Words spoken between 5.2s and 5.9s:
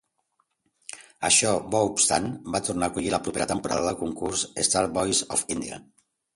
of India".